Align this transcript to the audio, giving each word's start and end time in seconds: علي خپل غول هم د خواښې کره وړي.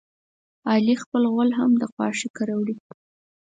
علي 0.69 0.95
خپل 1.03 1.23
غول 1.31 1.49
هم 1.59 1.71
د 1.81 1.83
خواښې 1.91 2.29
کره 2.37 2.53
وړي. 2.57 2.75